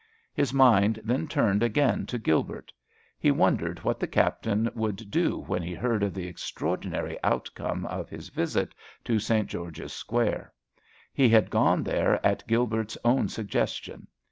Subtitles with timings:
[0.33, 2.73] His mind then turned again to Gilbert.
[3.19, 8.09] He wondered what the Captain would do when he heard of the extraordinary outcome of
[8.09, 9.47] his visit to St.
[9.47, 10.53] George's Square.
[11.13, 14.07] He had gone there at Gilbert's own suggestion.